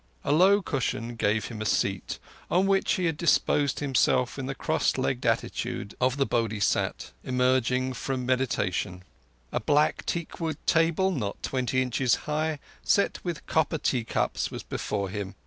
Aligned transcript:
A 0.23 0.31
low 0.31 0.63
cushion 0.63 1.15
gave 1.15 1.45
him 1.45 1.61
a 1.61 1.65
seat, 1.67 2.17
on 2.49 2.65
which 2.65 2.93
he 2.93 3.05
had 3.05 3.17
disposed 3.17 3.81
himself 3.81 4.39
in 4.39 4.47
the 4.47 4.55
cross 4.55 4.97
legged 4.97 5.27
attitude 5.27 5.93
of 6.01 6.17
the 6.17 6.25
Bodhisat 6.25 7.11
emerging 7.23 7.93
from 7.93 8.25
meditation; 8.25 9.03
a 9.51 9.59
black 9.59 10.03
teak 10.07 10.39
wood 10.39 10.57
table, 10.65 11.11
not 11.11 11.43
twenty 11.43 11.83
inches 11.83 12.15
high, 12.25 12.57
set 12.83 13.19
with 13.23 13.45
copper 13.45 13.77
tea 13.77 14.03
cups, 14.03 14.49
was 14.49 14.63
before 14.63 15.09
him. 15.09 15.35